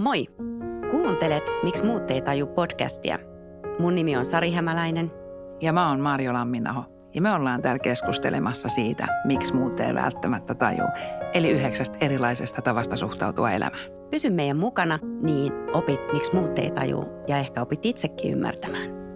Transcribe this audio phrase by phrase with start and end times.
[0.00, 0.26] Moi!
[0.90, 3.18] Kuuntelet Miksi muut ei taju podcastia.
[3.78, 5.12] Mun nimi on Sari Hämäläinen.
[5.60, 6.84] Ja mä oon Marjo Lamminaho.
[7.14, 10.82] Ja me ollaan täällä keskustelemassa siitä, miksi muut ei välttämättä taju.
[11.34, 13.82] Eli yhdeksästä erilaisesta tavasta suhtautua elämään.
[14.10, 19.09] Pysy meidän mukana, niin opit, miksi muut ei taju ja ehkä opit itsekin ymmärtämään.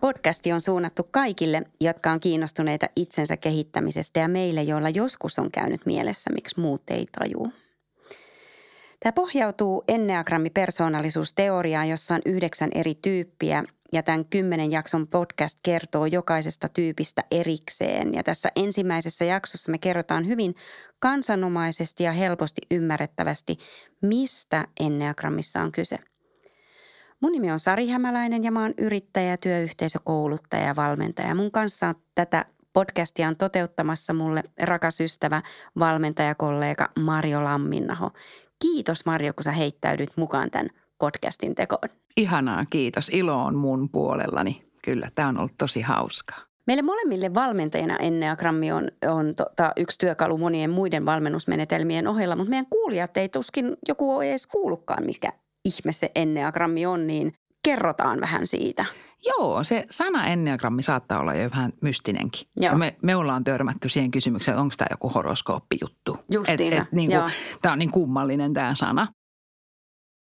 [0.00, 5.86] Podcasti on suunnattu kaikille, jotka on kiinnostuneita itsensä kehittämisestä ja meille, joilla joskus on käynyt
[5.86, 7.52] mielessä, miksi muut ei taju.
[9.00, 16.68] Tämä pohjautuu Enneagrammi-persoonallisuusteoriaan, jossa on yhdeksän eri tyyppiä ja tämän kymmenen jakson podcast kertoo jokaisesta
[16.68, 18.14] tyypistä erikseen.
[18.14, 20.54] Ja tässä ensimmäisessä jaksossa me kerrotaan hyvin
[20.98, 23.58] kansanomaisesti ja helposti ymmärrettävästi,
[24.02, 25.98] mistä Enneagrammissa on kyse.
[27.20, 31.34] Mun nimi on Sari Hämäläinen ja mä oon yrittäjä, työyhteisökouluttaja ja valmentaja.
[31.34, 35.42] Mun kanssa tätä podcastia on toteuttamassa mulle rakas ystävä,
[35.78, 38.10] valmentajakollega Mario Lamminnaho.
[38.62, 41.88] Kiitos Marjo, kun sä heittäydyt mukaan tämän podcastin tekoon.
[42.16, 43.08] Ihanaa, kiitos.
[43.08, 44.62] Ilo on mun puolellani.
[44.84, 46.38] Kyllä, tämä on ollut tosi hauskaa.
[46.66, 52.66] Meille molemmille valmentajina Enneagrammi on, on tota, yksi työkalu monien muiden valmennusmenetelmien ohella, mutta meidän
[52.70, 55.32] kuulijat ei tuskin joku ei edes kuullutkaan, mikä
[55.68, 57.32] ihme se Enneagrammi on, niin
[57.64, 58.84] kerrotaan vähän siitä.
[59.26, 62.48] Joo, se sana enneagrammi saattaa olla jo vähän mystinenkin.
[62.56, 62.72] Joo.
[62.72, 66.18] Ja me, me ollaan törmätty siihen kysymykseen, että onko tämä joku horoskooppijuttu.
[66.32, 67.30] Justiinsa, niin joo.
[67.62, 69.06] Tämä on niin kummallinen tämä sana.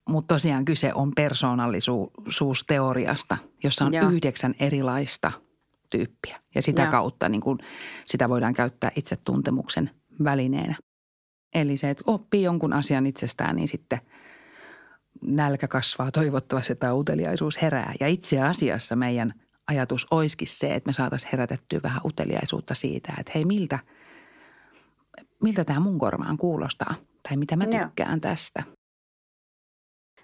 [0.09, 4.09] Mutta tosiaan kyse on persoonallisuusteoriasta, jossa on Joo.
[4.09, 5.32] yhdeksän erilaista
[5.90, 6.40] tyyppiä.
[6.56, 6.92] Ja sitä Joo.
[6.92, 7.59] kautta niin kuin,
[8.06, 9.90] sitä voidaan käyttää itsetuntemuksen
[10.24, 10.76] välineenä.
[11.54, 14.02] Eli se, että oppii jonkun asian itsestään, niin sitten
[15.22, 17.94] nälkä kasvaa toivottavasti tai uteliaisuus herää.
[18.00, 19.33] Ja itse asiassa meidän
[19.67, 23.80] ajatus olisikin se, että me saataisiin herätettyä vähän uteliaisuutta siitä, että hei miltä,
[25.44, 26.95] miltä tämä mun korvaan kuulostaa
[27.28, 28.63] tai mitä mä tykkään tästä.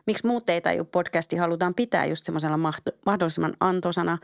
[0.07, 2.57] Miksi muut ei taju podcasti halutaan pitää just semmoisella
[3.05, 4.17] mahdollisimman antosana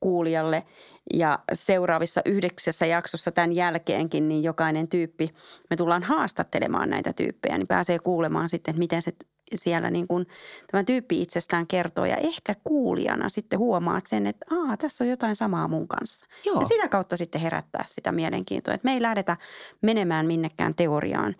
[0.00, 0.66] kuulijalle.
[1.14, 5.30] Ja seuraavissa yhdeksässä jaksossa tämän jälkeenkin, niin jokainen tyyppi,
[5.70, 9.12] me tullaan haastattelemaan näitä tyyppejä, niin pääsee kuulemaan sitten, että miten se
[9.54, 10.26] siellä niin kuin
[10.70, 12.04] tämä tyyppi itsestään kertoo.
[12.04, 16.26] Ja ehkä kuulijana sitten huomaat sen, että Aa, tässä on jotain samaa mun kanssa.
[16.44, 19.36] Joo, Ja sitä kautta sitten herättää sitä mielenkiintoa, että me ei lähdetä
[19.82, 21.34] menemään minnekään teoriaan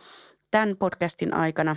[0.50, 1.76] tämän podcastin aikana,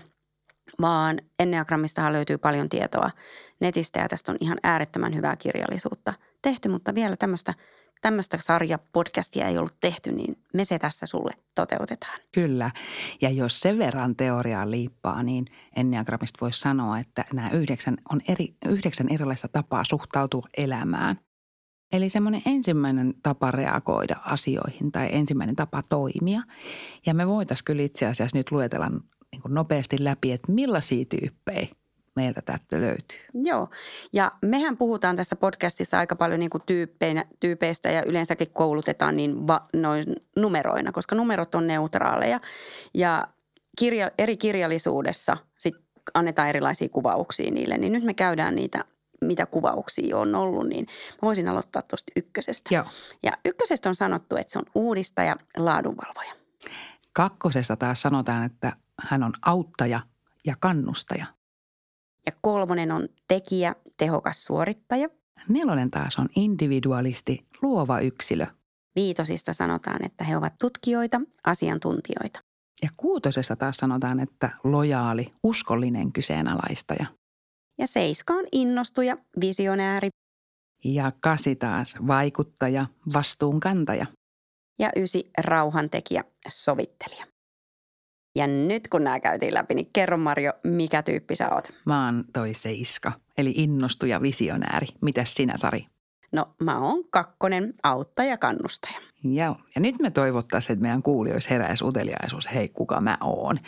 [0.82, 3.12] vaan Enneagrammistahan löytyy paljon tietoa
[3.60, 7.54] netistä ja tästä on ihan äärettömän hyvää kirjallisuutta tehty, mutta vielä tämmöistä,
[8.02, 12.20] tämmöistä sarjapodcastia ei ollut tehty, niin me se tässä sulle toteutetaan.
[12.32, 12.72] kyllä.
[13.22, 15.46] Ja jos sen verran teoriaa liippaa, niin
[15.76, 21.20] Enneagramista voisi sanoa, että nämä yhdeksän on eri, yhdeksän erilaista tapaa suhtautua elämään.
[21.94, 26.42] Eli semmoinen ensimmäinen tapa reagoida asioihin tai ensimmäinen tapa toimia.
[27.06, 28.90] Ja me voitaisiin kyllä itse asiassa nyt luetella
[29.32, 31.68] niin nopeasti läpi, että millaisia tyyppejä
[32.16, 33.20] meiltä täältä löytyy.
[33.34, 33.70] Joo,
[34.14, 39.48] ja mehän puhutaan tässä podcastissa aika paljon niin kuin tyyppeinä, tyypeistä ja yleensäkin koulutetaan niin
[39.48, 40.06] va, noin
[40.36, 42.40] numeroina, koska numerot on neutraaleja.
[42.94, 43.28] Ja
[43.80, 45.76] kirja, eri kirjallisuudessa sit
[46.14, 48.86] annetaan erilaisia kuvauksia niille, niin nyt me käydään niitä,
[49.22, 50.86] mitä kuvauksia on ollut, niin
[51.22, 52.76] mä voisin aloittaa tuosta ykkösestä.
[52.76, 52.86] Joo.
[53.24, 56.34] Ja ykkösestä on sanottu, että se on uudistaja, laadunvalvoja.
[57.14, 60.00] Kakkosesta taas sanotaan, että hän on auttaja
[60.46, 61.26] ja kannustaja.
[62.30, 65.10] Ja kolmonen on tekijä, tehokas suorittaja.
[65.48, 68.46] Nelonen taas on individualisti, luova yksilö.
[68.96, 72.40] Viitosista sanotaan, että he ovat tutkijoita, asiantuntijoita.
[72.82, 77.06] Ja kuutosesta taas sanotaan, että lojaali, uskollinen kyseenalaistaja.
[77.78, 80.10] Ja seiska on innostuja, visionääri.
[80.84, 84.06] Ja kasi taas vaikuttaja, vastuunkantaja.
[84.80, 87.26] Ja ysi rauhantekijä, sovittelija.
[88.40, 91.74] Ja nyt kun nämä käytiin läpi, niin kerro Marjo, mikä tyyppi sä oot?
[91.86, 94.88] Mä oon toi seiska, eli innostuja visionääri.
[95.02, 95.86] Mitäs sinä, Sari?
[96.32, 99.00] No mä oon kakkonen, auttaja, kannustaja.
[99.24, 99.56] Joo.
[99.76, 103.60] Ja nyt me toivottaisiin, että meidän kuulijoissa heräisi uteliaisuus, hei kuka mä oon.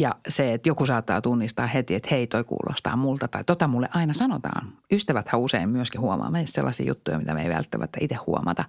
[0.00, 3.88] Ja se, että joku saattaa tunnistaa heti, että hei toi kuulostaa multa tai tota mulle
[3.94, 4.72] aina sanotaan.
[4.92, 8.64] Ystäväthän usein myöskin huomaa meissä sellaisia juttuja, mitä me ei välttämättä itse huomata.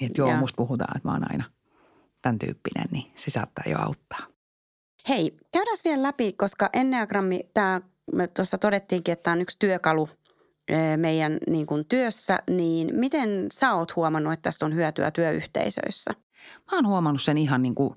[0.00, 0.38] Niin että joo, Joo.
[0.38, 1.44] musta puhutaan, että mä oon aina
[2.22, 4.33] tämän tyyppinen, niin se saattaa jo auttaa.
[5.08, 7.80] Hei, käydään vielä läpi, koska Enneagrammi, tämä,
[8.12, 10.08] me tuossa todettiinkin, että tämä on yksi työkalu
[10.68, 16.10] eh, meidän niin kuin työssä, niin miten sä oot huomannut, että tästä on hyötyä työyhteisöissä?
[16.72, 17.94] Mä oon huomannut sen ihan niin kuin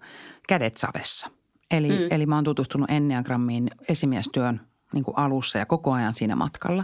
[0.47, 1.27] kädet savessa.
[1.71, 1.95] Eli, Mm.
[1.95, 2.07] mm.
[2.11, 4.61] eli mä oon tutustunut Enneagrammiin esimiestyön
[4.93, 6.83] niin kuin alussa ja koko ajan siinä matkalla.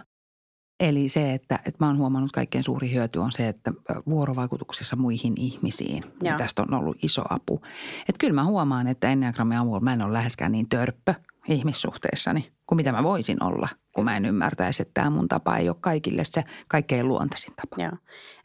[0.79, 3.73] Eli se, että, että mä oon huomannut kaikkein suuri hyöty on se, että
[4.07, 7.61] vuorovaikutuksessa muihin ihmisiin, niin tästä on ollut iso apu.
[7.99, 11.13] Että kyllä mä huomaan, että Enneagrammin avulla mä en ole läheskään niin törppö
[11.49, 15.69] ihmissuhteissani kuin mitä mä voisin olla, kun mä en ymmärtäisi, että tämä mun tapa ei
[15.69, 17.83] ole kaikille se kaikkein luontaisin tapa.
[17.83, 17.97] Joo.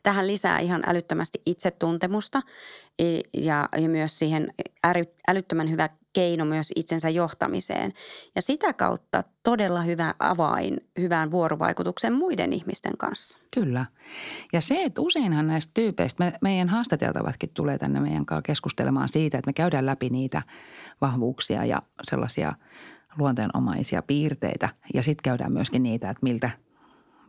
[0.03, 2.43] Tähän lisää ihan älyttömästi itsetuntemusta
[3.35, 4.55] ja, ja myös siihen
[5.29, 7.93] älyttömän hyvä keino myös itsensä johtamiseen.
[8.35, 13.39] Ja sitä kautta todella hyvä avain hyvään vuorovaikutukseen muiden ihmisten kanssa.
[13.55, 13.87] Kyllä.
[14.53, 19.39] Ja se, että useinhan näistä tyypeistä, me, meidän haastateltavatkin tulee tänne meidän kanssa keskustelemaan siitä,
[19.39, 20.43] että me käydään läpi niitä
[21.01, 22.53] vahvuuksia ja sellaisia
[23.19, 24.69] luonteenomaisia piirteitä.
[24.95, 26.51] Ja sitten käydään myöskin niitä, että miltä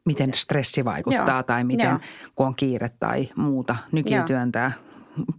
[0.05, 1.43] miten stressi vaikuttaa Joo.
[1.43, 1.99] tai miten, Joo.
[2.35, 4.71] kun on kiire tai muuta, nykityöntää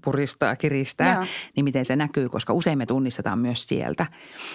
[0.04, 1.24] puristaa, kiristää, Joo.
[1.56, 4.06] niin miten se näkyy, koska usein me tunnistetaan myös sieltä.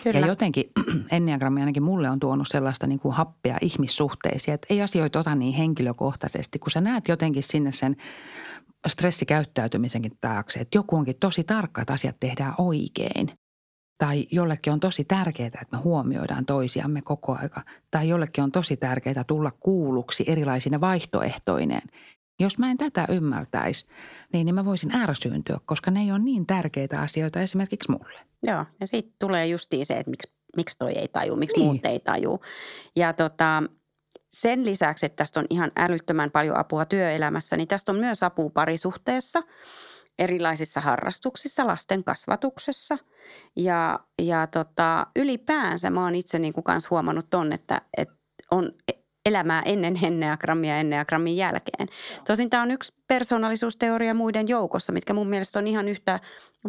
[0.03, 0.19] Kyllä.
[0.19, 0.71] Ja jotenkin
[1.11, 5.53] enneagrammi ainakin mulle on tuonut sellaista niin kuin happea ihmissuhteisiin, että ei asioita ota niin
[5.53, 7.95] henkilökohtaisesti, kun sä näet jotenkin sinne sen
[8.87, 13.31] stressikäyttäytymisenkin taakse, että joku onkin tosi tarkka, että asiat tehdään oikein.
[13.97, 17.63] Tai jollekin on tosi tärkeää, että me huomioidaan toisiamme koko aika.
[17.91, 21.89] Tai jollekin on tosi tärkeää tulla kuulluksi erilaisine vaihtoehtoineen.
[22.39, 23.85] Jos mä en tätä ymmärtäisi,
[24.33, 28.19] niin, niin mä voisin ärsyyntyä, koska ne ei ole niin tärkeitä asioita esimerkiksi mulle.
[28.43, 31.65] Joo, ja sitten tulee justiin se, että miksi, miksi toi ei taju, miksi niin.
[31.65, 32.41] muut ei taju.
[32.95, 33.63] Ja tota,
[34.33, 38.49] sen lisäksi, että tästä on ihan älyttömän paljon apua työelämässä, niin tästä on myös apua
[38.49, 39.43] parisuhteessa,
[40.19, 42.97] erilaisissa harrastuksissa, lasten kasvatuksessa.
[43.55, 48.15] Ja, ja tota, ylipäänsä mä oon itse niin kuin kans huomannut ton, että, että
[48.51, 48.71] on
[49.25, 51.87] elämää ennen enneagrammia ja enneagrammin jälkeen.
[52.27, 56.19] Tosin tämä on yksi persoonallisuusteoria muiden joukossa, mitkä mun mielestä on ihan yhtä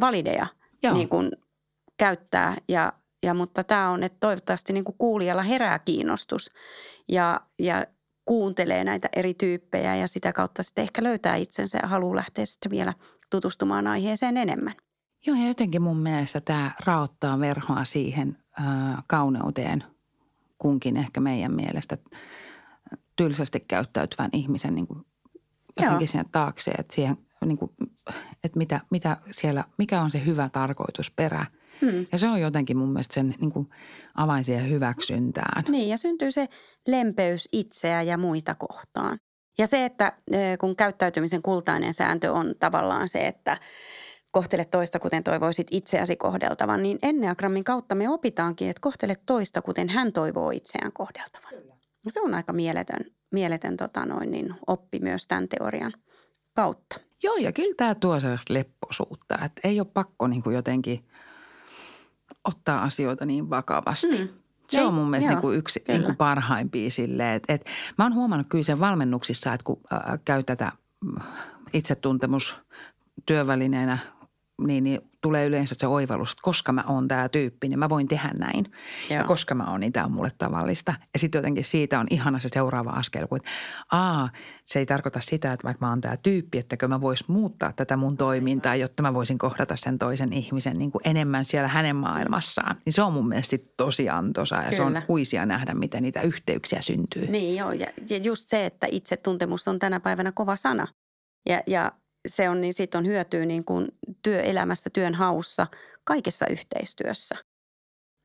[0.01, 0.47] valideja
[0.93, 1.33] niin kuin
[1.97, 2.57] käyttää.
[2.69, 2.93] Ja,
[3.23, 6.51] ja, mutta tämä on, että toivottavasti niin kuin kuulijalla herää kiinnostus
[7.09, 7.87] ja, ja
[8.25, 12.71] kuuntelee näitä eri tyyppejä ja sitä kautta sitten ehkä löytää itsensä ja haluaa lähteä sitten
[12.71, 12.95] vielä
[13.31, 14.75] tutustumaan aiheeseen enemmän.
[15.27, 18.67] Joo, ja jotenkin mun mielestä tämä raottaa verhoa siihen äh,
[19.07, 19.85] kauneuteen
[20.59, 21.99] kunkin ehkä meidän mielestä–
[23.17, 25.05] tylsästi käyttäytyvän ihmisen niin kuin
[25.81, 27.71] jotenkin siihen taakse, että, siihen, niin kuin,
[28.45, 31.47] että mitä, mitä siellä, mikä on se hyvä tarkoitusperä.
[31.81, 32.07] Hmm.
[32.13, 33.69] Ja se on jotenkin mun mielestä sen niin kuin
[34.15, 35.65] avain siihen hyväksyntään.
[35.69, 36.49] Niin ja syntyy se
[36.87, 39.19] lempeys itseä ja muita kohtaan.
[39.59, 40.13] Ja se, että
[40.61, 43.59] kun käyttäytymisen kultainen sääntö on tavallaan se, että
[44.31, 49.89] kohtele toista, kuten toivoisit itseäsi kohdeltavan, niin Enneagrammin kautta me opitaankin, että kohtele toista, kuten
[49.89, 51.51] hän toivoo itseään kohdeltavan.
[51.51, 51.76] Kyllä.
[52.09, 53.01] Se on aika mieletön,
[53.31, 55.93] mieletön tota noin, niin oppi myös tämän teorian
[56.55, 57.01] kautta.
[57.23, 61.05] Joo, ja kyllä tämä tuo sellaista lepposuutta, että ei ole pakko niin kuin jotenkin
[62.45, 64.19] ottaa asioita niin vakavasti.
[64.19, 64.29] Mm.
[64.71, 68.05] Se on mun mielestä joo, niin kuin yksi niin kuin parhaimpia silleen, että, että mä
[68.05, 70.73] oon huomannut kyllä sen valmennuksissa, että kun äh, käy tätä
[71.73, 72.57] itsetuntemus
[73.27, 73.99] työvälineenä
[74.61, 78.09] niin, niin tulee yleensä se oivallus, että koska mä oon tämä tyyppi, niin mä voin
[78.09, 78.73] tehdä näin.
[79.11, 79.19] Joo.
[79.19, 80.95] Ja koska mä oon, niin tämä on mulle tavallista.
[81.13, 83.51] Ja sitten jotenkin siitä on ihana se seuraava askel, kun että
[83.93, 84.31] aa,
[84.65, 87.97] se ei tarkoita sitä, että vaikka mä oon tämä tyyppi, että mä vois muuttaa tätä
[87.97, 92.77] mun toimintaa, jotta mä voisin kohdata sen toisen ihmisen niin kuin enemmän siellä hänen maailmassaan.
[92.85, 94.77] Niin se on mun mielestä tosi antoisa ja Kyllä.
[94.77, 97.27] se on huisia nähdä, miten niitä yhteyksiä syntyy.
[97.27, 97.87] Niin joo, ja,
[98.23, 100.87] just se, että itsetuntemus on tänä päivänä kova sana.
[101.49, 101.93] Ja, ja
[102.27, 103.89] se on, niin siitä on hyötyä niin kuin
[104.23, 105.67] työelämässä, työn haussa,
[106.05, 107.37] kaikessa yhteistyössä.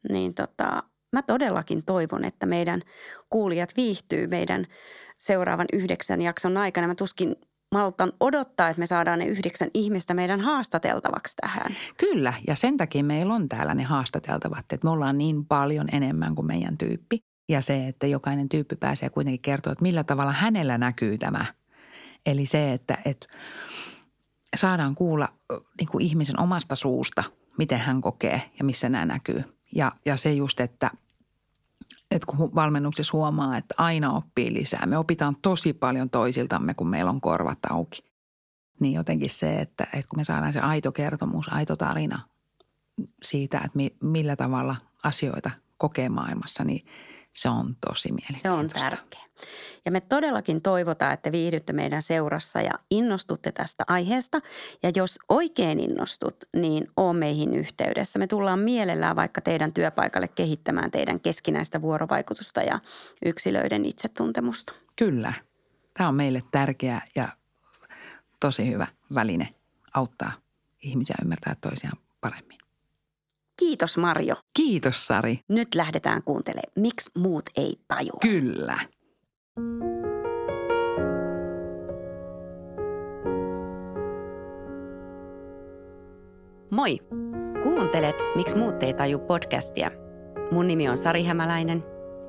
[0.10, 2.82] Niin tota, mä todellakin toivon, että meidän
[3.30, 4.66] kuulijat viihtyy meidän
[5.18, 6.88] seuraavan yhdeksän jakson aikana.
[6.88, 7.36] Mä tuskin
[7.72, 11.76] maltan odottaa, että me saadaan ne yhdeksän ihmistä meidän haastateltavaksi tähän.
[11.98, 16.36] Kyllä, ja sen takia meillä on täällä ne haastateltavat, että me ollaan niin paljon enemmän
[16.36, 17.20] kuin meidän tyyppi.
[17.50, 21.46] Ja se, että jokainen tyyppi pääsee kuitenkin kertoa, että millä tavalla hänellä näkyy tämä.
[22.26, 23.28] Eli se, että, että
[24.56, 25.30] saadaan kuulla
[25.80, 27.24] niin kuin ihmisen omasta suusta,
[27.58, 29.44] miten hän kokee ja missä nämä näkyy.
[29.76, 30.92] Ja, ja se just, että,
[32.12, 34.86] että kun valmennuksessa huomaa, että aina oppii lisää.
[34.86, 38.04] Me opitaan tosi paljon toisiltamme, kun meillä on korvat auki.
[38.80, 42.20] Niin jotenkin se, että, että kun me saadaan se aito kertomus, aito tarina
[43.24, 46.86] siitä, että mi, millä tavalla asioita kokee maailmassa, niin–
[47.34, 48.80] se on tosi mielenkiintoista.
[48.80, 49.22] Se on tärkeä.
[49.86, 54.40] Ja me todellakin toivotaan, että viihdytte meidän seurassa ja innostutte tästä aiheesta.
[54.84, 58.20] Ja jos oikein innostut, niin oo meihin yhteydessä.
[58.20, 62.80] Me tullaan mielellään vaikka teidän työpaikalle kehittämään teidän keskinäistä vuorovaikutusta ja
[63.26, 64.74] yksilöiden itsetuntemusta.
[64.96, 65.34] Kyllä.
[65.94, 67.28] Tämä on meille tärkeä ja
[68.40, 69.56] tosi hyvä väline
[69.94, 70.32] auttaa
[70.82, 72.61] ihmisiä ymmärtää toisiaan paremmin.
[73.62, 74.36] Kiitos Marjo.
[74.54, 75.40] Kiitos Sari.
[75.50, 78.20] Nyt lähdetään kuuntelemaan, miksi muut ei tajua.
[78.22, 78.80] Kyllä.
[86.70, 86.98] Moi!
[87.64, 89.92] Kuuntelet Miksi muut ei taju podcastia.
[90.52, 91.84] Mun nimi on Sari Hämäläinen.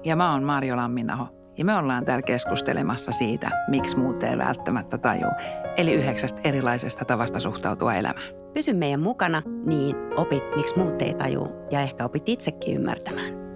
[0.04, 1.28] Ja mä oon Marjo Lamminaho.
[1.58, 5.32] Ja me ollaan täällä keskustelemassa siitä, miksi muut ei välttämättä tajuu
[5.76, 8.34] Eli yhdeksästä erilaisesta tavasta suhtautua elämään.
[8.54, 13.51] Pysy meidän mukana, niin opit, miksi muut ei taju ja ehkä opit itsekin ymmärtämään.